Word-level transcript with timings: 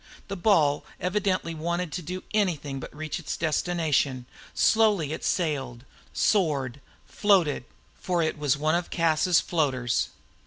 The 0.29 0.35
ball 0.35 0.83
evidently 0.99 1.53
wanted 1.53 1.91
to 1.91 2.01
do 2.01 2.23
anything 2.33 2.79
but 2.79 2.91
reach 2.95 3.19
its 3.19 3.37
destination. 3.37 4.25
Slowly 4.55 5.13
it 5.13 5.23
sailed, 5.23 5.85
soared, 6.11 6.81
floated, 7.05 7.65
for 7.99 8.23
it 8.23 8.35
was 8.35 8.57
one 8.57 8.73
of 8.73 8.89
Cas's 8.89 9.39
floaters. 9.39 10.09